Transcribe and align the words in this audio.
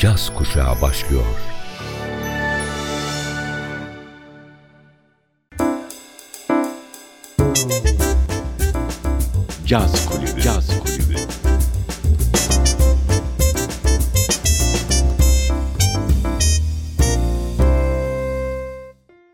caz 0.00 0.34
kuşağı 0.34 0.82
başlıyor. 0.82 1.24
Caz 9.66 10.08
Kulübü. 10.08 10.40
Caz 10.40 10.80
Kulübü. 10.80 11.16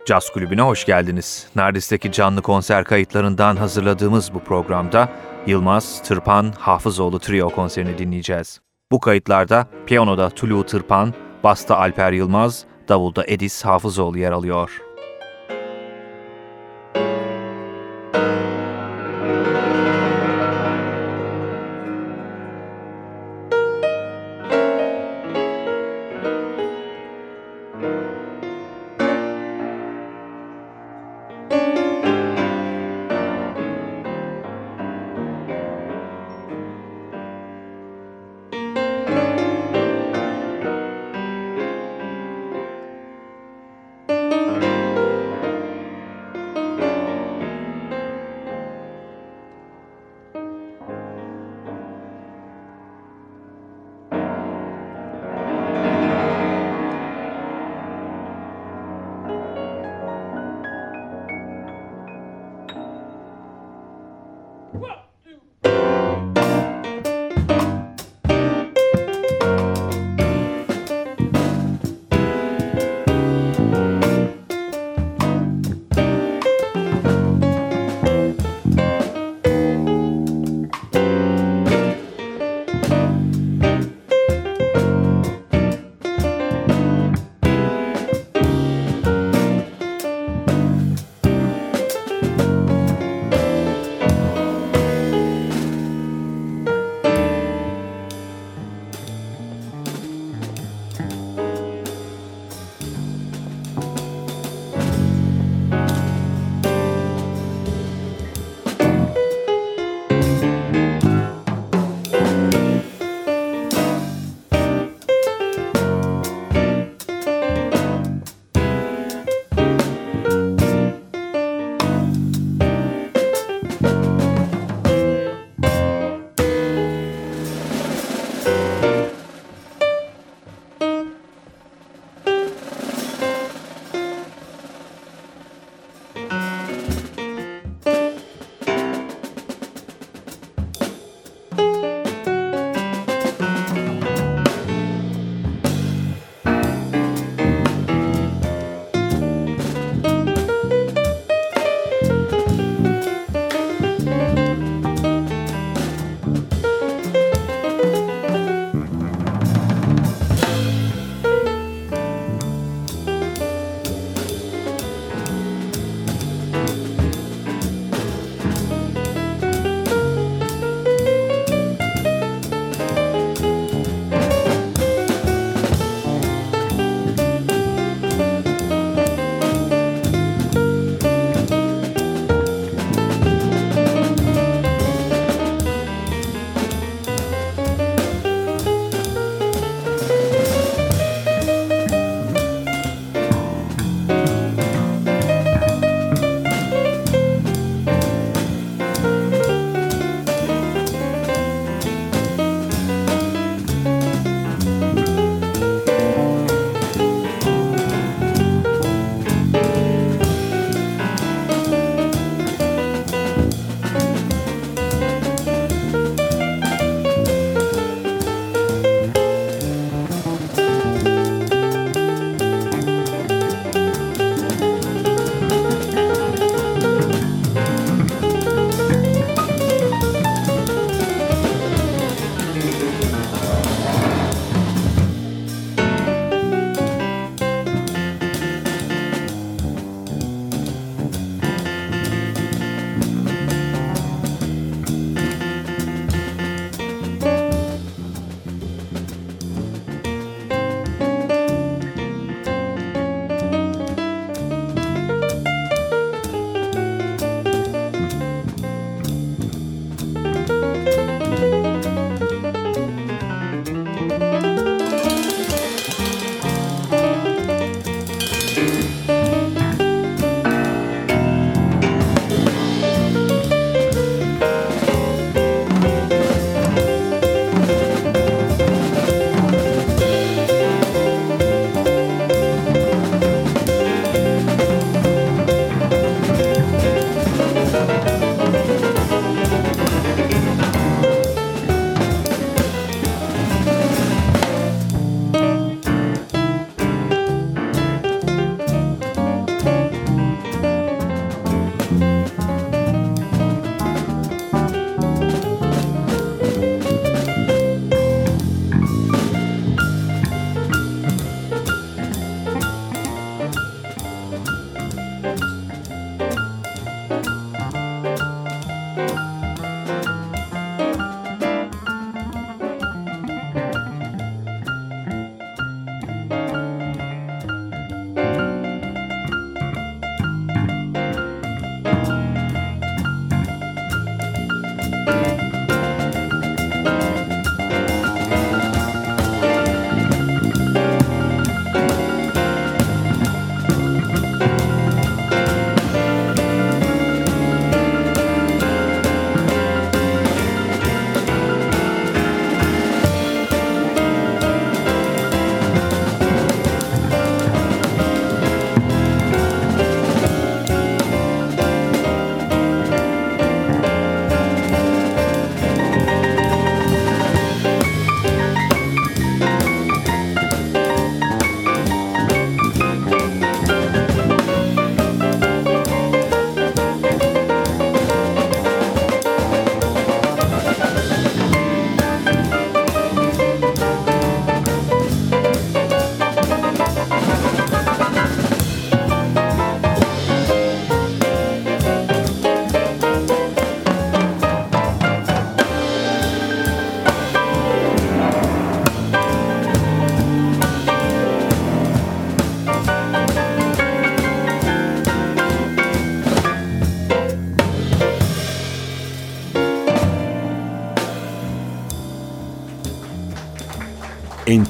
Caz 0.07 0.31
Kulübü'ne 0.31 0.63
hoş 0.63 0.85
geldiniz. 0.87 1.47
Nardis'teki 1.57 2.13
canlı 2.13 2.43
konser 2.43 2.85
kayıtlarından 2.85 3.57
hazırladığımız 3.57 4.35
bu 4.35 4.41
programda 4.41 5.09
Yılmaz, 5.47 6.03
Tırpan, 6.03 6.53
Hafızoğlu 6.59 7.19
Trio 7.19 7.51
konserini 7.51 7.99
dinleyeceğiz. 7.99 8.66
Bu 8.93 9.01
kayıtlarda 9.01 9.67
piyanoda 9.87 10.31
Tulu 10.31 10.67
Tırpan, 10.67 11.15
basta 11.45 11.77
Alper 11.77 12.13
Yılmaz, 12.13 12.65
davulda 12.89 13.25
Edis 13.27 13.65
Hafızoğlu 13.65 14.19
yer 14.19 14.33
alıyor. 14.33 14.86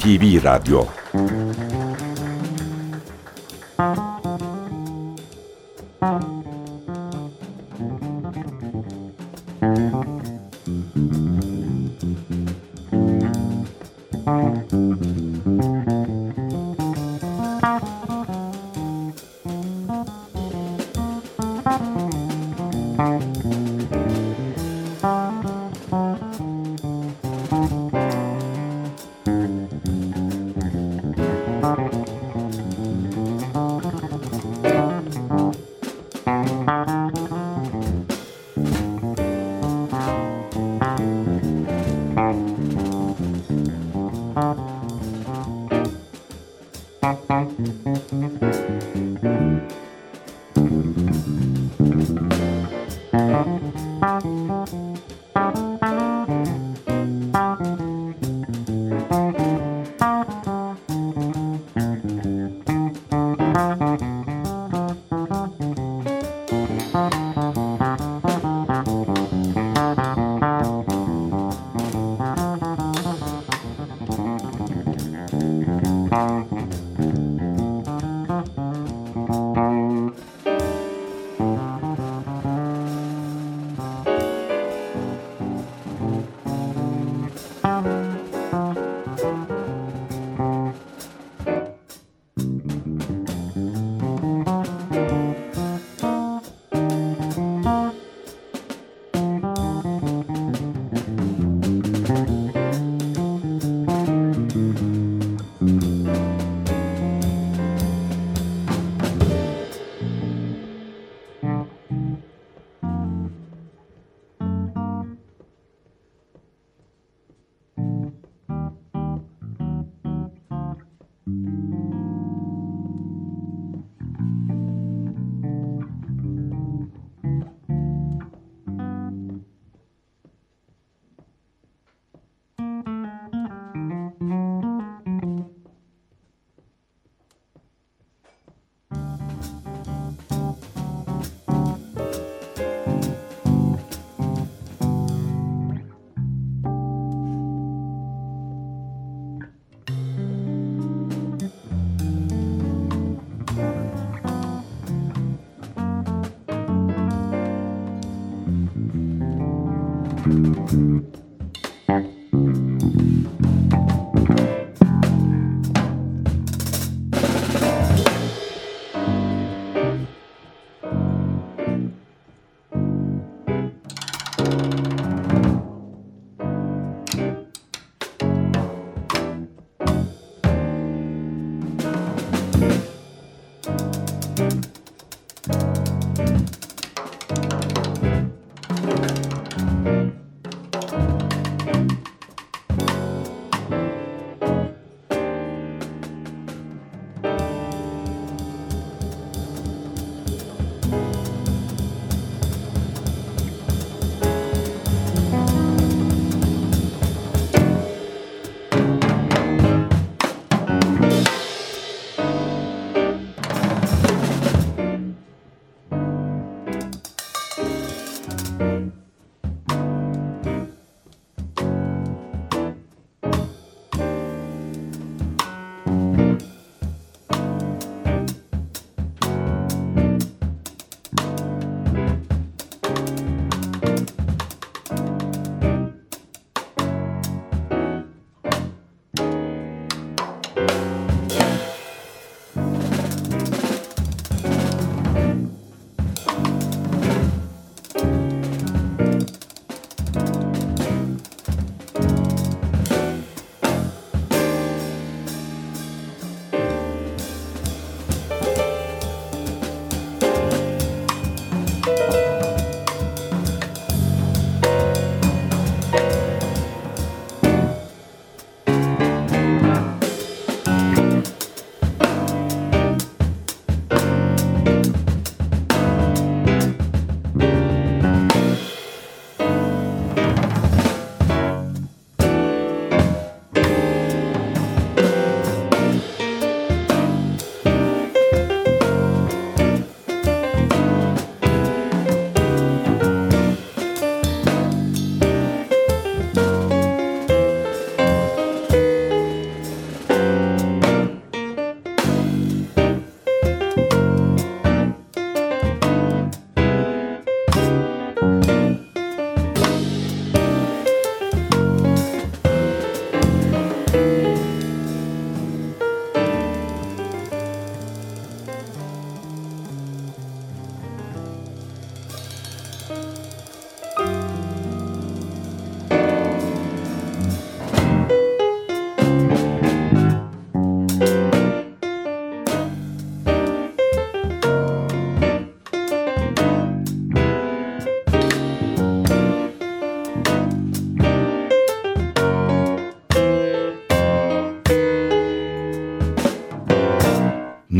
NTV 0.06 0.38
Radyo 0.38 0.86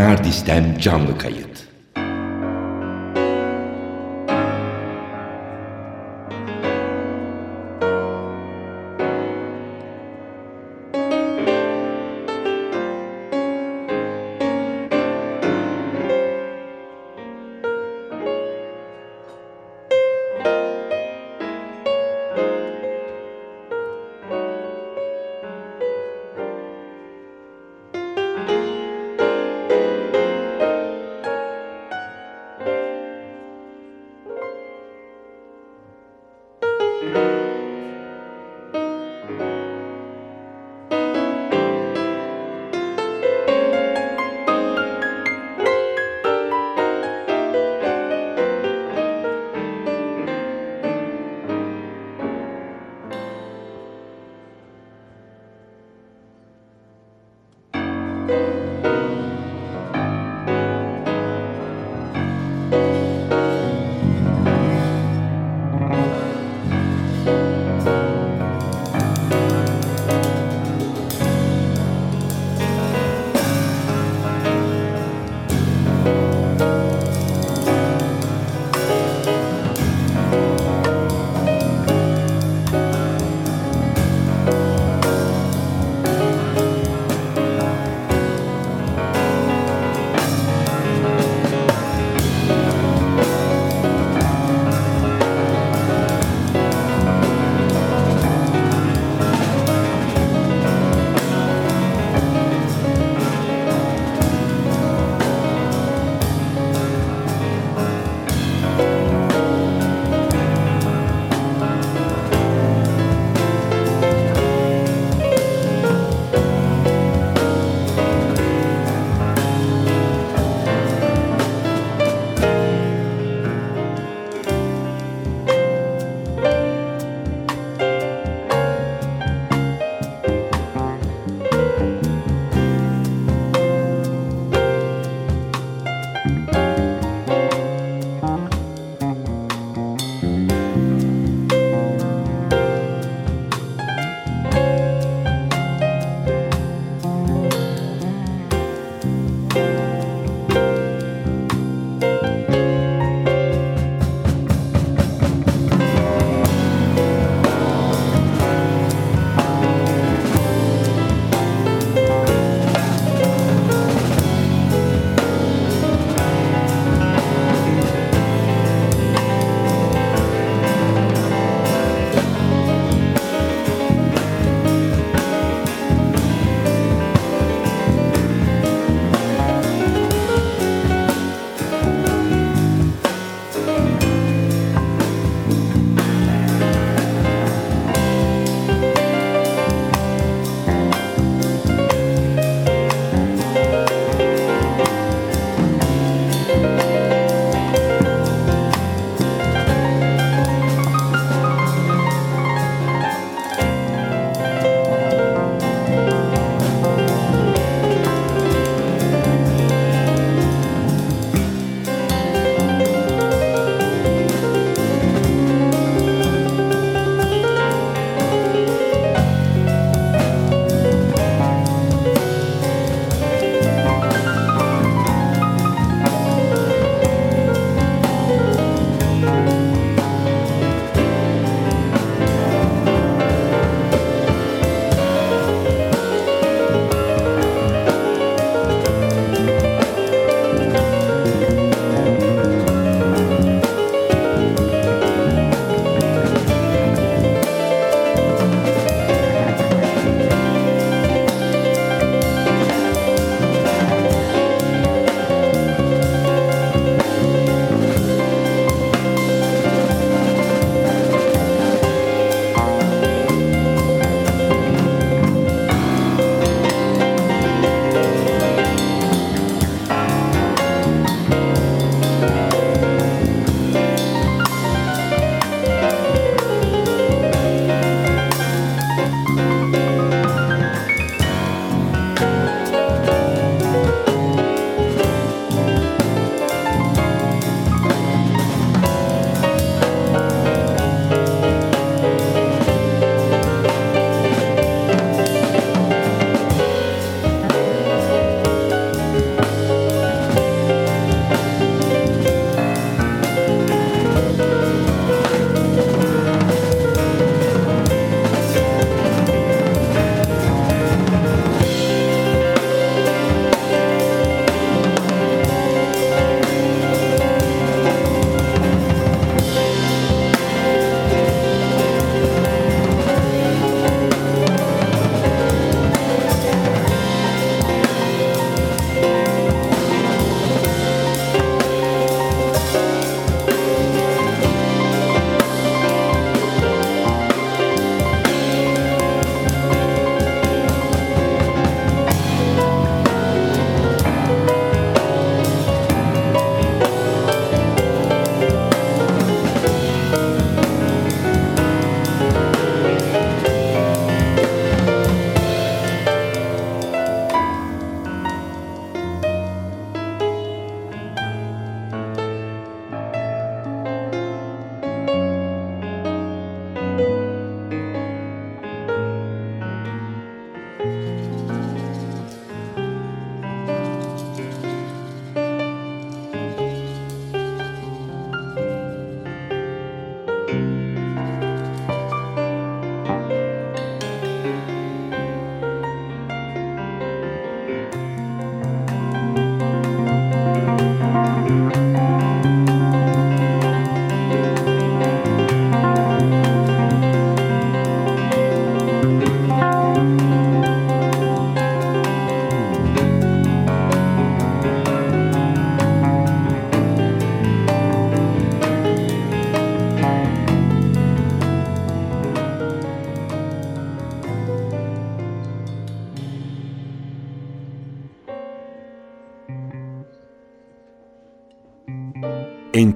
Nardis'ten 0.07 0.79
canlı 0.79 1.19
kayıt. 1.19 1.46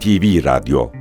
NTV 0.00 0.40
Radyo 0.40 0.99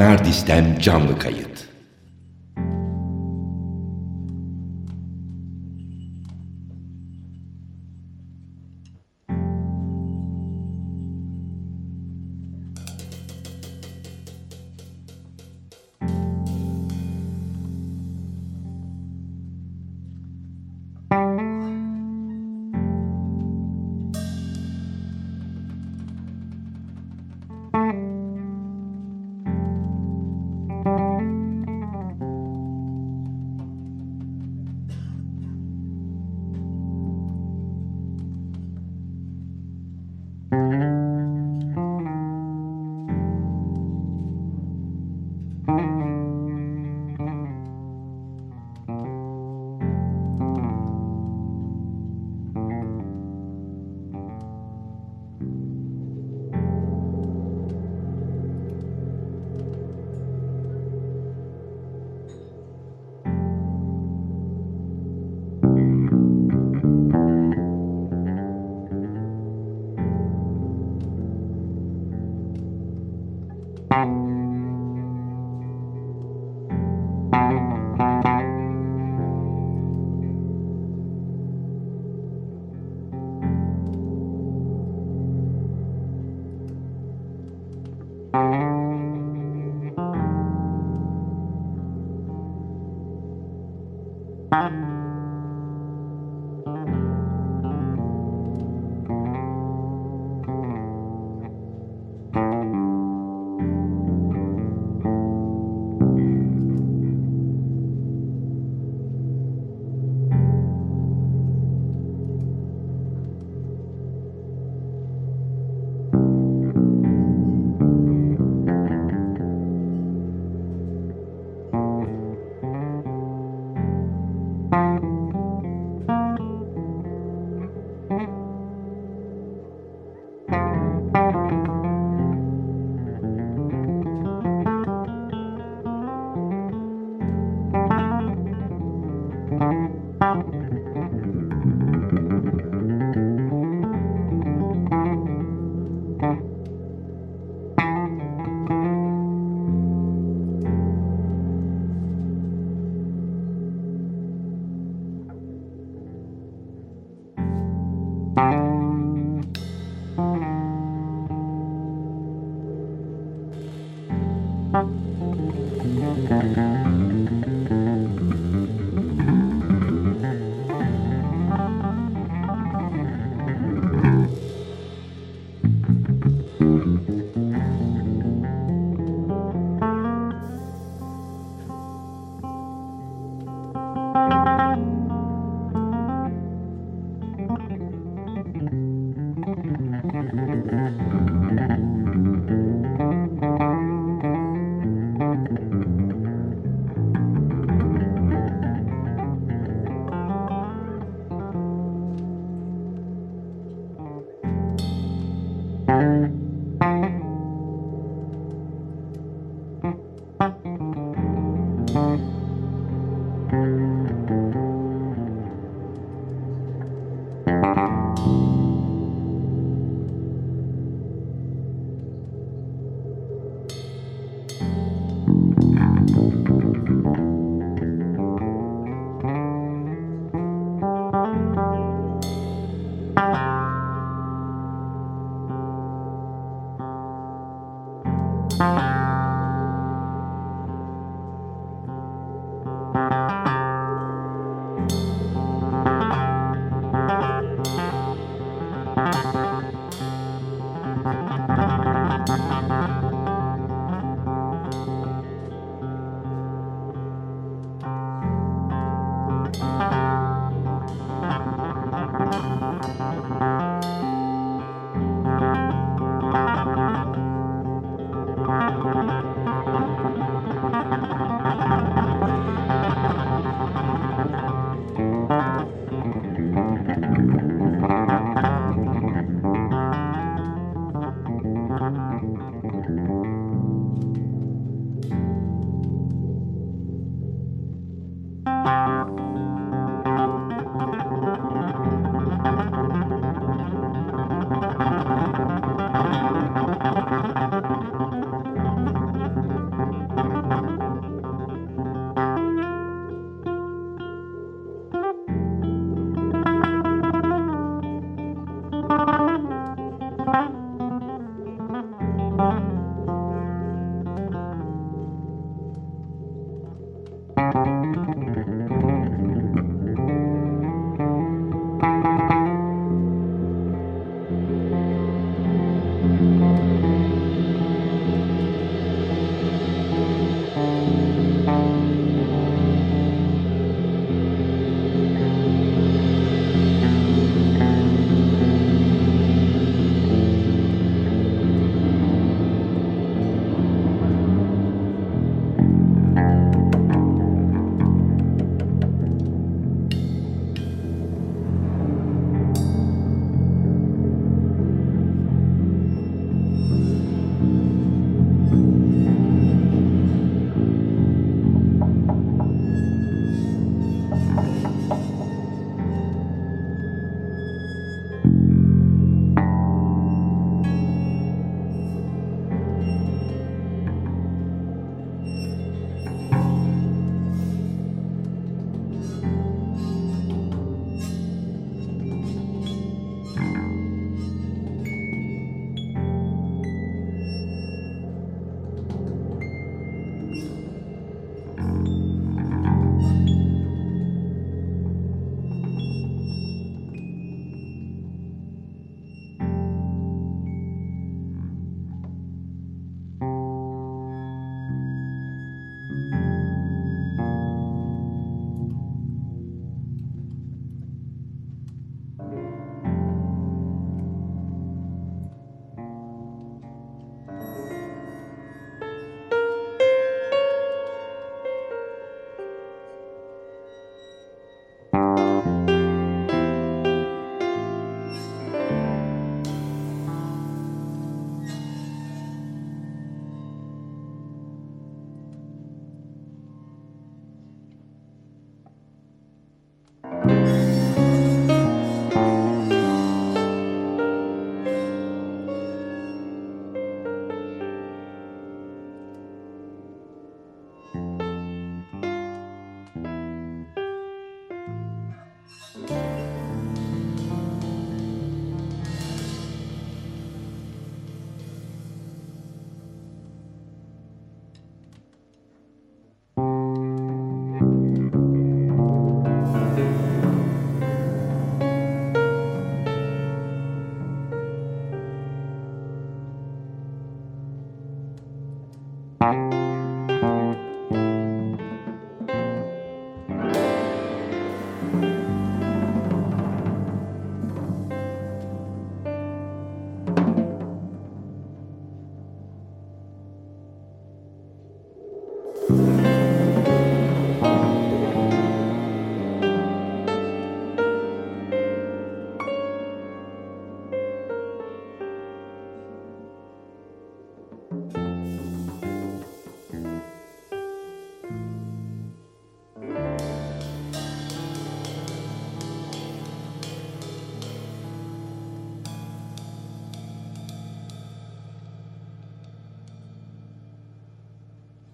Nardis'ten 0.00 0.78
canlı 0.78 1.18
kayıt. 1.18 1.69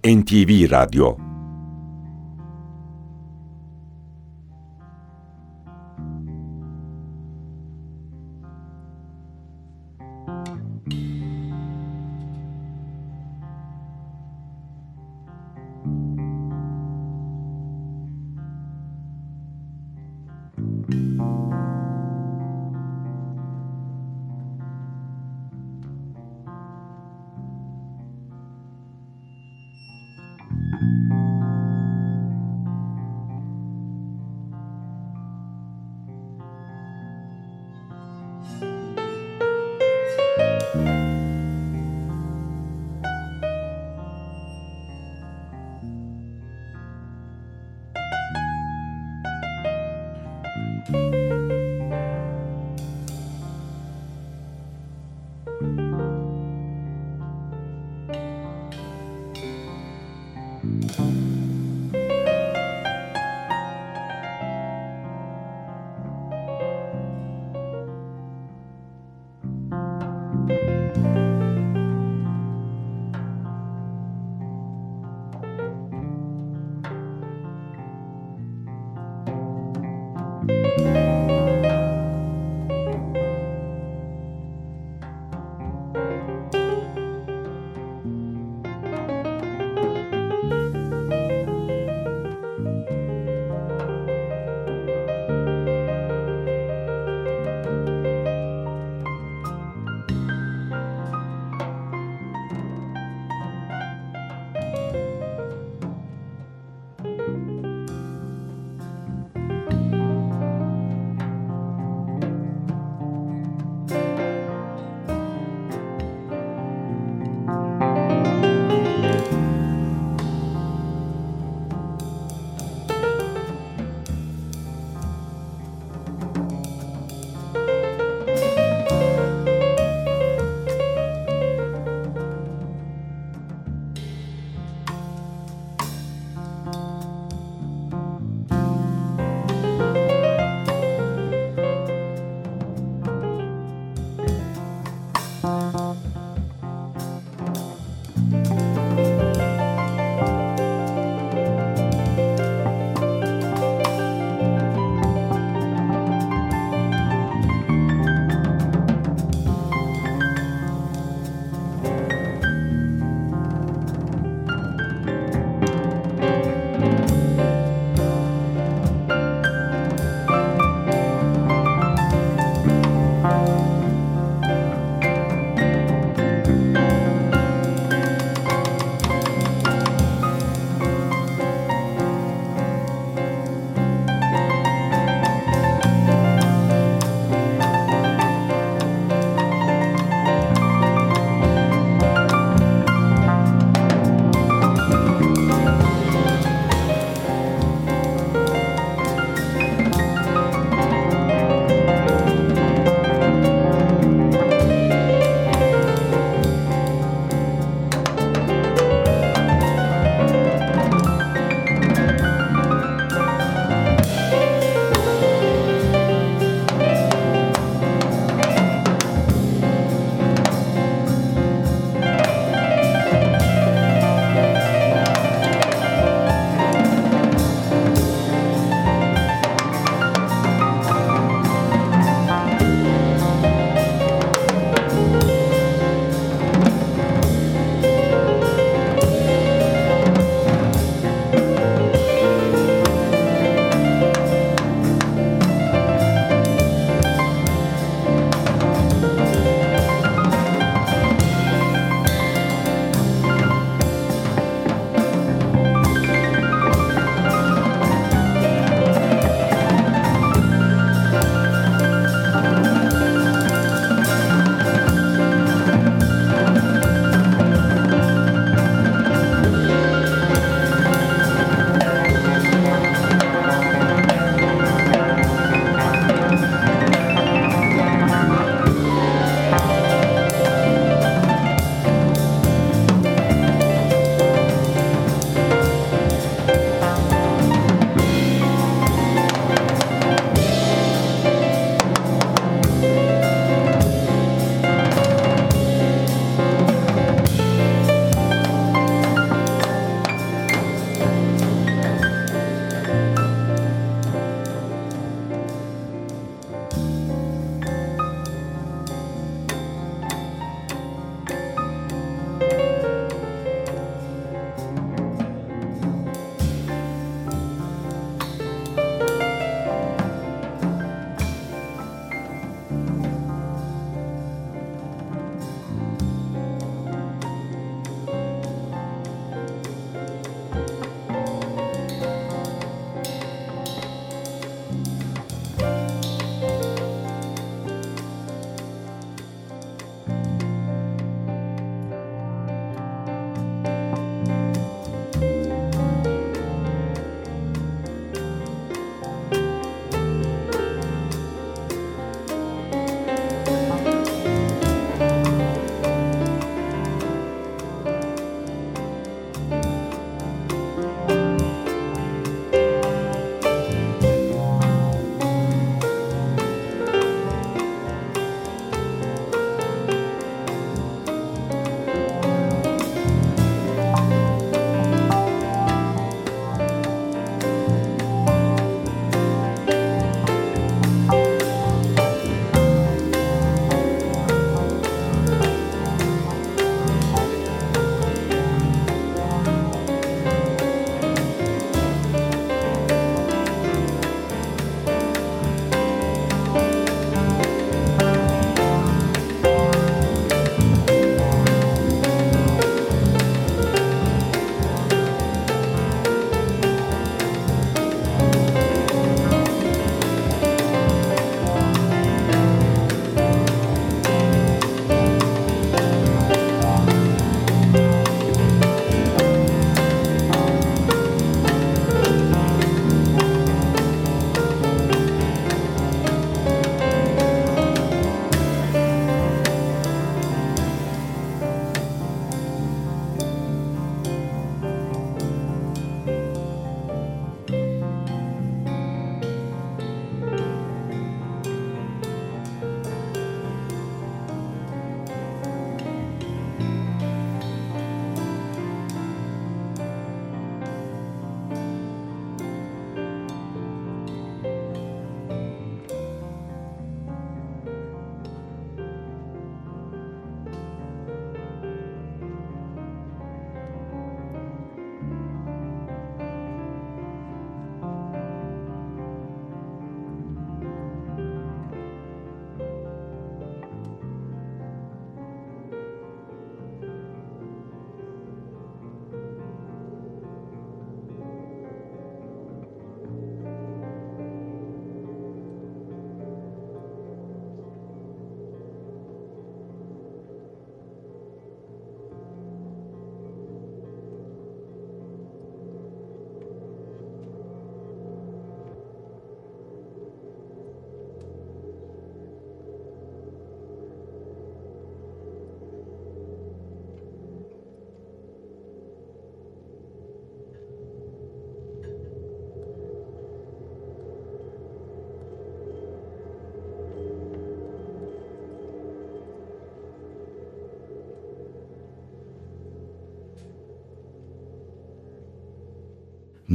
NTV 0.07 0.71
Radyo 0.71 1.26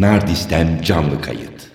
Nardis'ten 0.02 0.82
canlı 0.82 1.22
kayıt. 1.22 1.71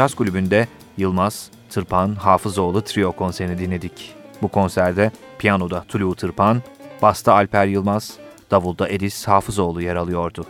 Caz 0.00 0.14
Kulübü'nde 0.14 0.68
Yılmaz, 0.96 1.50
Tırpan, 1.70 2.14
Hafızoğlu 2.14 2.82
trio 2.84 3.12
konserini 3.12 3.58
dinledik. 3.58 4.14
Bu 4.42 4.48
konserde 4.48 5.10
piyanoda 5.38 5.84
Tulu 5.88 6.14
Tırpan, 6.14 6.62
basta 7.02 7.34
Alper 7.34 7.66
Yılmaz, 7.66 8.16
davulda 8.50 8.88
Edis 8.88 9.28
Hafızoğlu 9.28 9.82
yer 9.82 9.96
alıyordu. 9.96 10.46